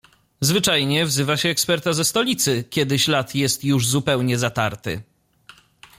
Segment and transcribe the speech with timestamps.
[0.41, 5.01] "Zwyczajnie wzywa się eksperta ze stolicy, kiedy ślad jest już zupełnie zatarty."